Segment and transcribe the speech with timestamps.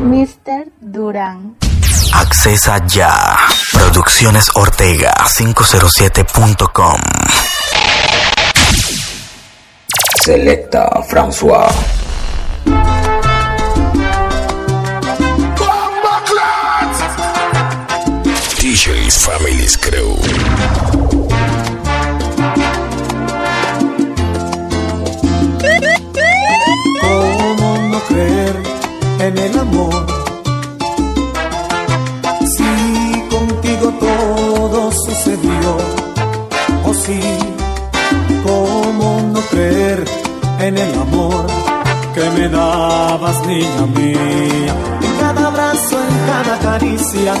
[0.00, 0.72] Mr.
[0.80, 1.56] Durán.
[2.14, 3.36] Accesa ya.
[3.72, 7.00] Producciones Ortega 507.com.
[10.24, 11.68] Selecta François.
[18.58, 21.19] DJ's Family's Crew.
[29.30, 30.06] En el amor?
[32.54, 35.70] Si contigo todo sucedió,
[36.84, 37.20] o sí,
[38.44, 40.04] ¿cómo no creer
[40.60, 41.46] en el amor
[42.14, 44.74] que me dabas, niña mía?
[45.06, 47.34] En cada abrazo, en cada caricia,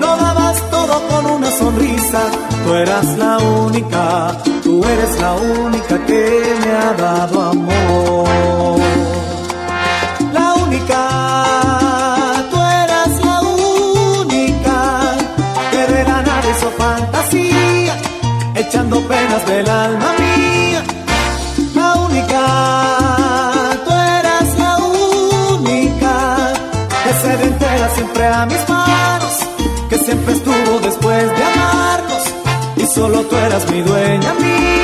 [0.00, 2.22] lo dabas todo con una sonrisa.
[2.64, 6.22] Tú eras la única, tú eres la única que
[6.62, 9.15] me ha dado amor.
[10.66, 15.16] Única, tú eras la única
[15.70, 17.96] que de la nada fantasía,
[18.56, 20.82] echando penas del alma mía.
[21.74, 22.42] La única,
[23.84, 26.52] tú eras la única
[27.04, 29.34] que se entera siempre a mis manos,
[29.88, 32.22] que siempre estuvo después de amarnos
[32.76, 34.75] y solo tú eras mi dueña mía.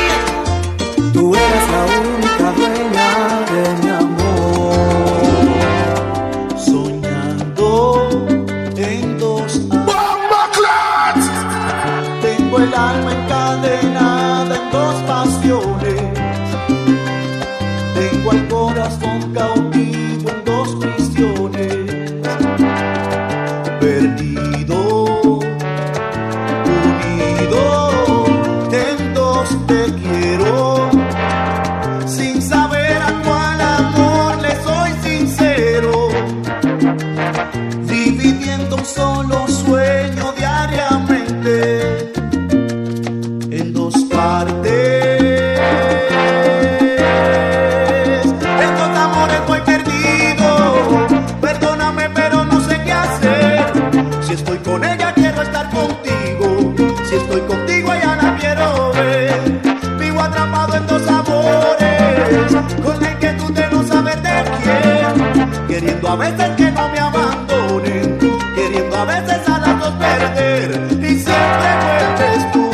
[66.12, 68.18] A veces que no me abandonen.
[68.54, 70.88] Queriendo a veces a las dos perder.
[71.00, 72.70] Y siempre vuelves tú.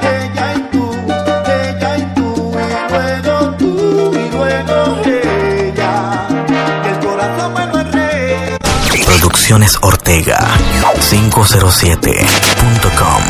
[0.00, 0.90] Ella y tú.
[1.46, 2.56] Ella y tú.
[2.58, 2.60] Y
[2.90, 4.12] luego tú.
[4.14, 6.26] Y luego ella.
[6.82, 8.56] Que el corazón me lo enreda.
[9.04, 10.38] Producciones Ortega
[11.10, 13.22] 507.com.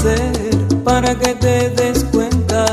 [0.00, 0.32] hacer
[0.84, 2.64] para que te des cuenta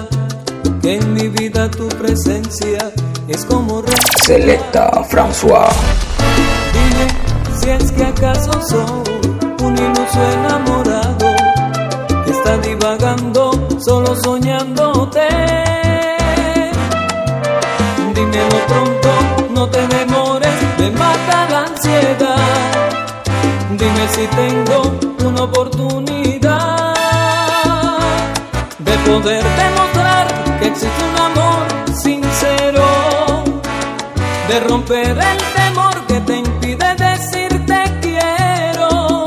[0.81, 2.91] que en mi vida tu presencia
[3.27, 3.83] es como.
[4.23, 5.69] Selecta François.
[6.73, 7.07] Dime
[7.59, 11.27] si es que acaso soy un iluso enamorado
[12.25, 15.27] que está divagando solo soñándote.
[18.15, 19.09] Dímelo pronto,
[19.53, 22.37] no te demores, me mata la ansiedad.
[23.71, 24.96] Dime si tengo
[29.21, 30.27] poder demostrar
[30.59, 31.65] que existe un amor
[32.03, 32.85] sincero,
[34.47, 39.25] de romper el temor que te impide decir te quiero,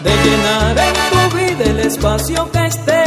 [0.00, 2.99] de llenar en tu vida el espacio que esté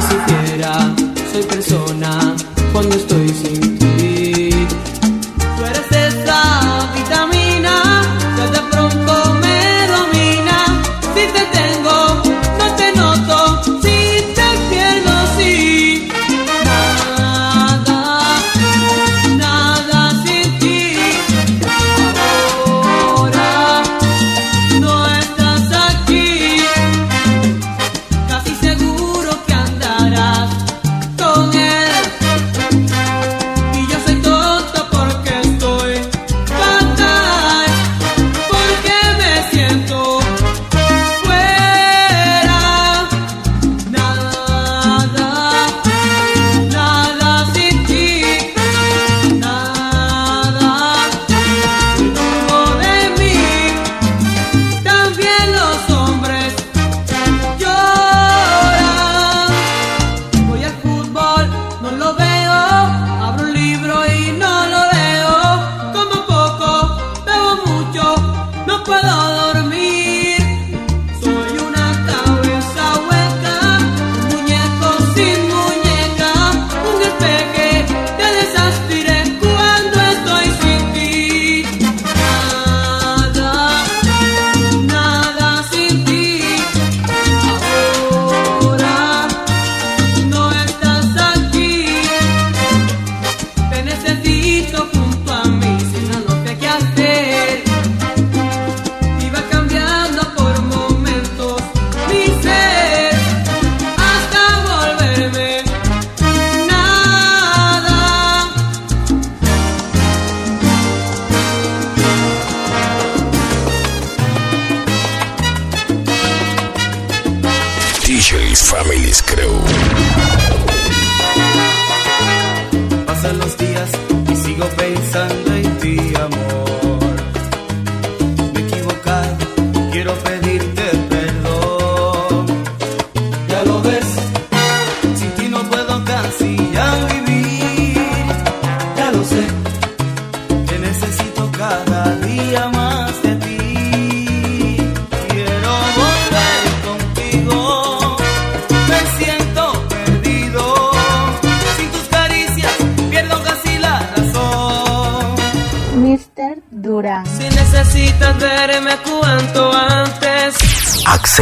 [0.00, 0.94] Ni siquiera
[1.30, 2.34] soy persona
[2.72, 3.59] cuando estoy sin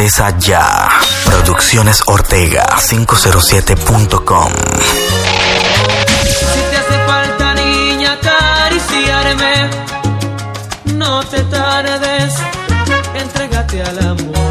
[0.09, 0.89] Accesa ya.
[1.23, 4.51] Producciones Ortega 507.com.
[6.25, 9.69] si te hace falta niña acariciarme,
[10.95, 12.33] no te tardes,
[13.13, 14.49] entrégate al amor.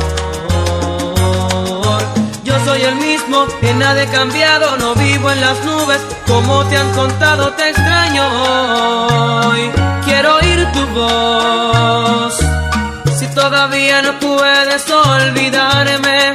[2.44, 6.76] Yo soy el mismo, que nada he cambiado, no vivo en las nubes, como te
[6.76, 8.22] han contado, te extraño
[9.48, 9.72] hoy.
[10.04, 12.38] Quiero oír tu voz.
[13.18, 16.34] Si todavía no puedes olvidarme,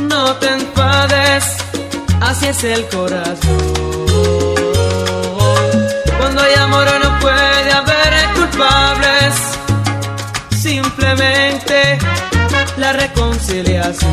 [0.00, 1.44] no te enfades,
[2.20, 4.54] así es el corazón.
[6.18, 9.34] Cuando hay amor no puede haber culpables,
[10.60, 11.98] simplemente
[12.76, 14.10] la reconciliación.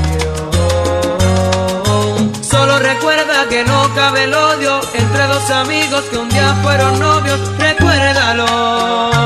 [2.42, 7.40] Solo recuerda que no cabe el odio entre dos amigos que un día fueron novios,
[7.58, 9.17] recuérdalo.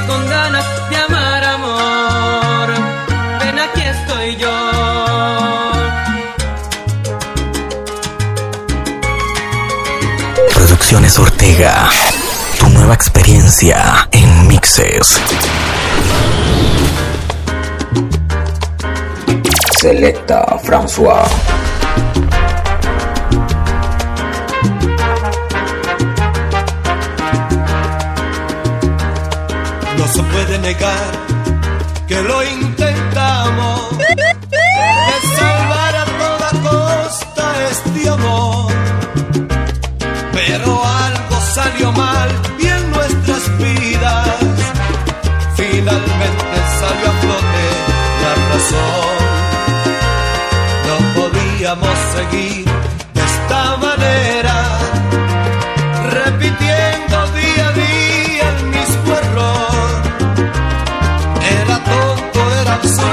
[0.00, 2.68] Con ganas de amar amor.
[3.40, 4.50] Ven aquí estoy yo.
[10.54, 11.90] Producciones Ortega.
[12.58, 15.20] Tu nueva experiencia en mixes.
[19.78, 21.28] Selecta François.
[30.62, 31.10] Negar
[32.06, 33.98] que lo intentamos.
[33.98, 38.72] De salvar a toda costa este amor.
[40.32, 42.28] Pero algo salió mal
[42.58, 44.28] y en nuestras vidas
[45.56, 47.66] finalmente salió a flote
[48.22, 49.18] la razón.
[50.88, 52.61] No podíamos seguir
[62.84, 63.11] Stop.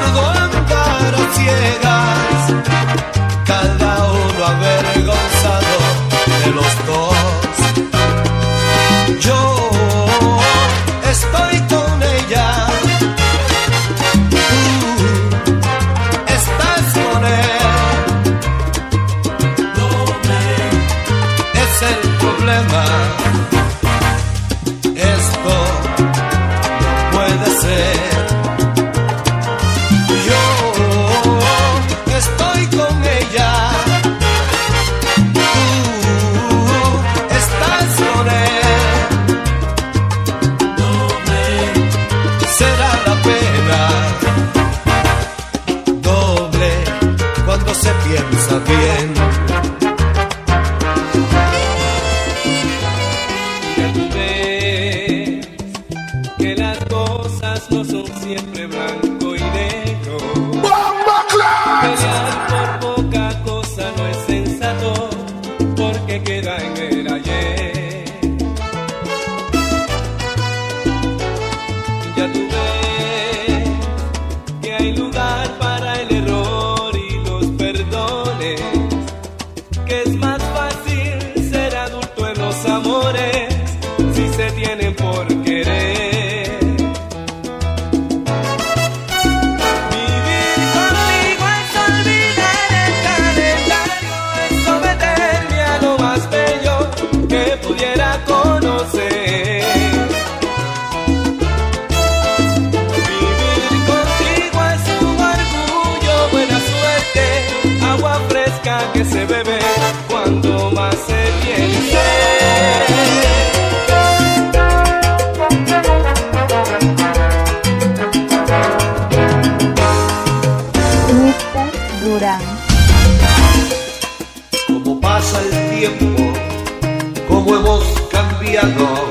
[128.62, 129.09] agora.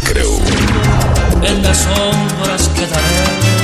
[0.00, 0.40] Crew.
[1.42, 3.62] En las sombras quedaré.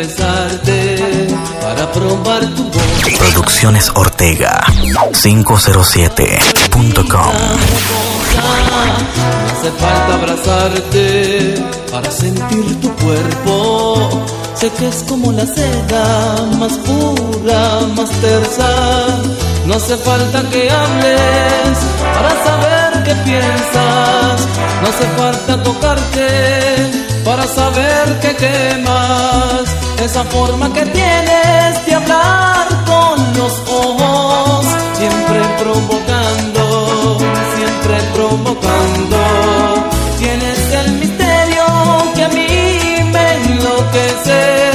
[0.00, 0.96] besarte,
[1.60, 3.12] para probar tu voz.
[3.18, 4.64] Producciones Ortega
[5.12, 7.34] 507.com
[9.52, 11.54] Hace falta abrazarte
[11.92, 14.08] para sentir tu cuerpo.
[14.54, 18.70] Sé que es como la seda más pura, más tersa.
[19.66, 21.78] No hace falta que hables
[22.16, 24.36] para saber qué piensas.
[24.80, 26.26] No hace falta tocarte
[27.22, 34.66] para saber qué quemas esa forma que tienes de hablar con los ojos,
[34.96, 37.18] siempre provocando,
[37.54, 39.18] siempre provocando.
[40.18, 41.64] Tienes el misterio
[42.14, 44.70] que a mí me enloquece,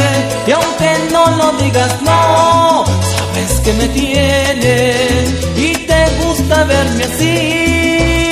[0.48, 8.30] y aunque no lo digas, no, sabes que me tienes y te gusta verme así,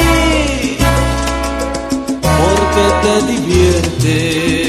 [2.21, 4.62] porque te divierte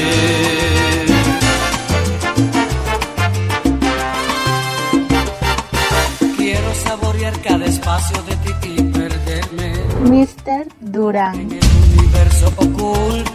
[10.95, 11.35] Durán.
[11.35, 11.59] En el
[11.99, 13.34] universo oculto.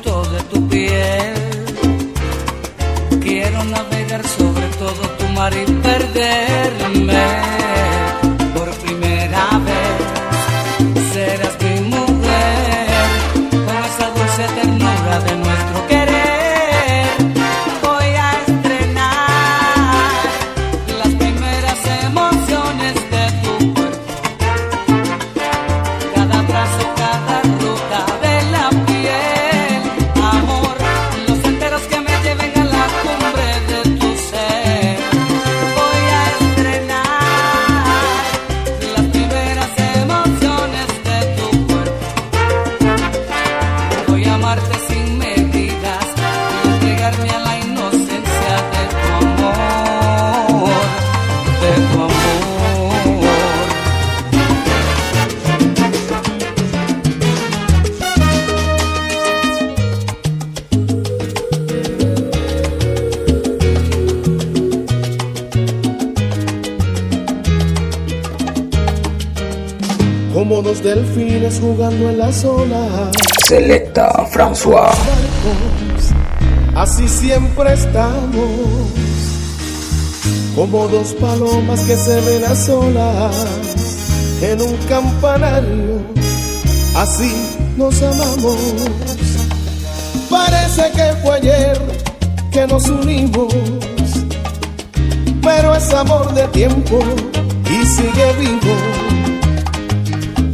[70.40, 73.10] Como dos delfines jugando en las olas.
[73.46, 74.90] Selecta François.
[76.74, 78.48] Así siempre estamos,
[80.56, 83.36] como dos palomas que se ven a solas
[84.40, 86.00] en un campanario.
[86.96, 87.36] Así
[87.76, 88.56] nos amamos.
[90.30, 91.78] Parece que fue ayer
[92.50, 93.54] que nos unimos,
[95.42, 96.98] pero es amor de tiempo
[97.66, 99.19] y sigue vivo.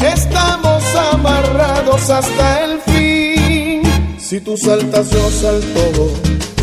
[0.01, 0.83] Estamos
[1.13, 3.83] amarrados hasta el fin.
[4.19, 6.11] Si tú saltas, yo salto.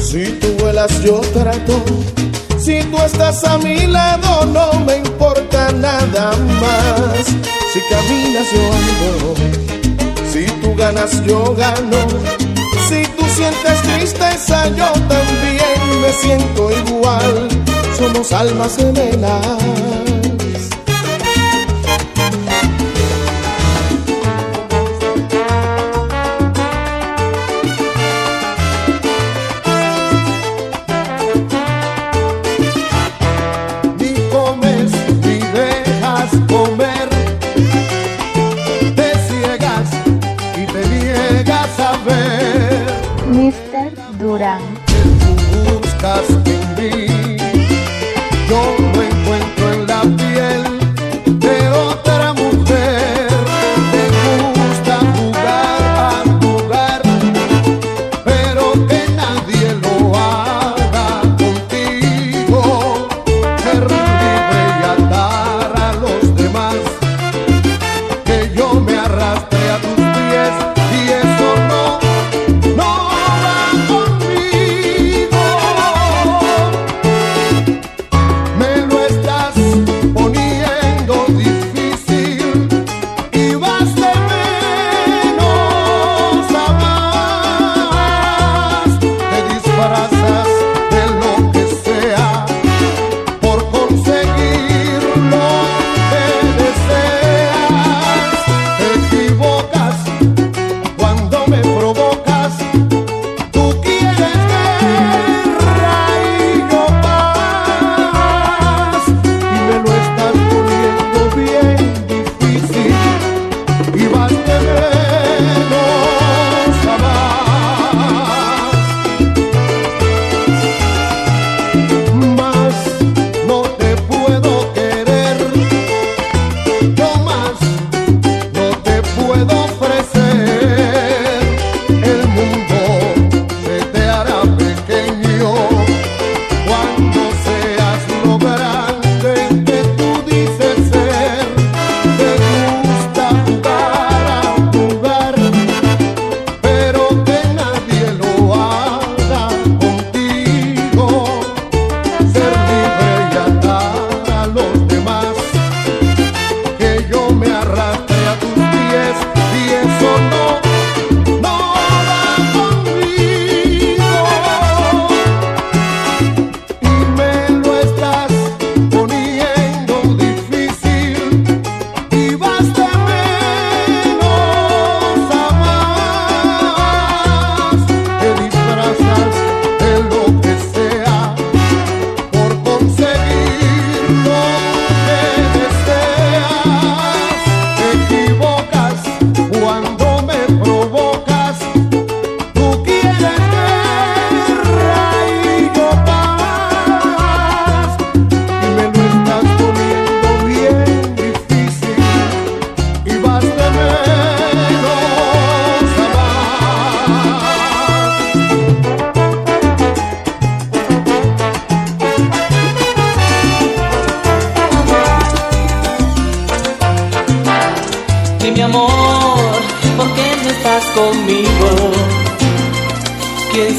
[0.02, 1.84] Si tú vuelas, yo trato.
[2.60, 7.26] Si tú estás a mi lado, no me importa nada más.
[7.74, 9.34] Si caminas, yo ando.
[10.32, 12.08] Si tú ganas, yo gano.
[12.89, 17.48] Si tú sientes tristeza, yo también me siento igual.
[17.98, 20.03] Somos almas gemelas.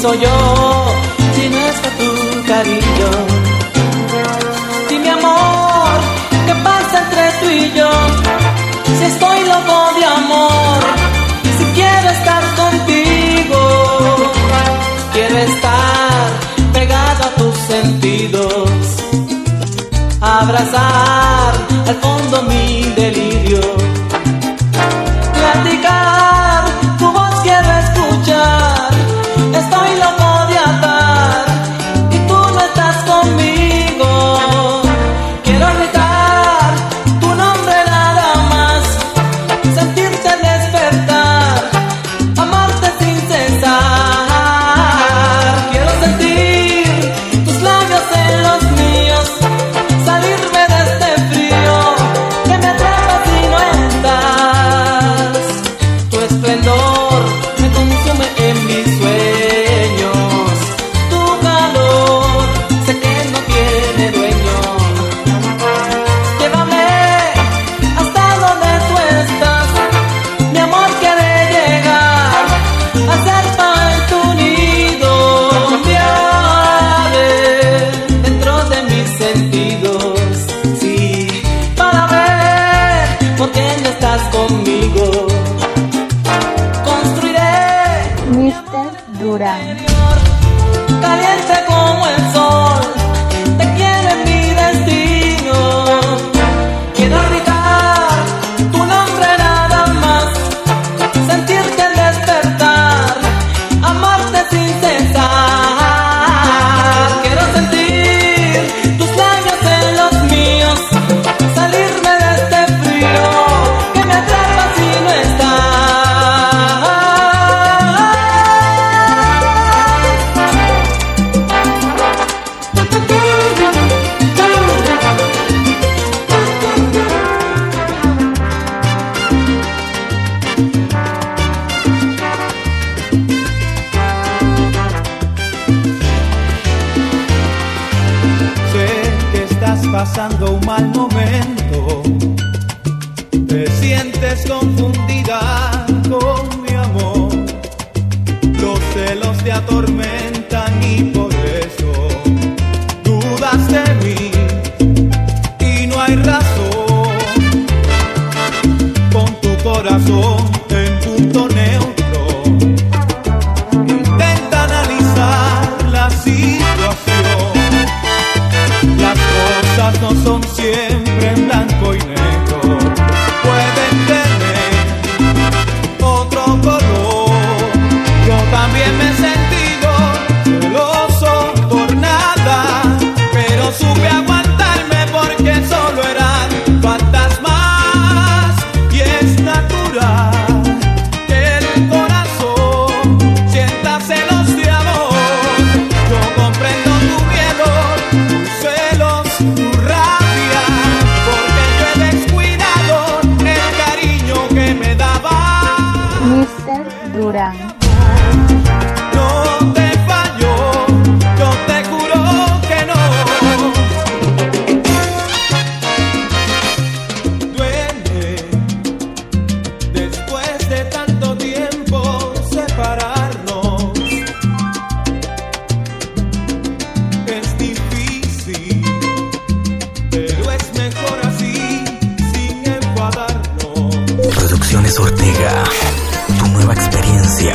[0.05, 0.54] 所有。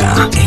[0.00, 0.39] Experiencia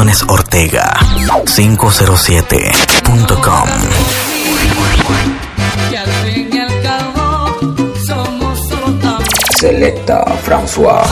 [0.00, 0.96] Producciones Ortega
[1.44, 3.68] 507.com.
[9.58, 11.02] Selecta François.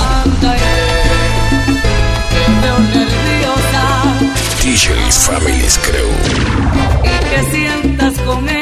[4.62, 6.08] DJ Families Crew.
[7.04, 8.57] Y que sientas con él.